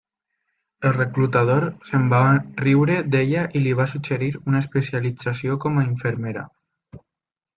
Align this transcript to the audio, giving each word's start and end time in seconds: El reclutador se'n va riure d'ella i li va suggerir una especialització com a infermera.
El 0.89 0.93
reclutador 0.93 1.65
se'n 1.89 2.07
va 2.13 2.21
riure 2.61 2.95
d'ella 3.15 3.43
i 3.59 3.63
li 3.65 3.75
va 3.81 3.87
suggerir 3.93 4.31
una 4.41 4.63
especialització 4.67 5.59
com 5.67 5.77
a 5.79 5.85
infermera. 5.91 6.47